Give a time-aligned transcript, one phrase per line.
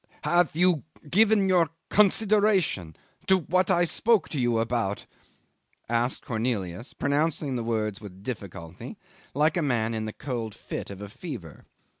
[0.23, 0.81] "Have you
[1.11, 2.95] given your consideration
[3.27, 5.05] to what I spoke to you about?"
[5.87, 8.97] asked Cornelius, pronouncing the words with difficulty,
[9.35, 11.65] like a man in the cold fit of a fever.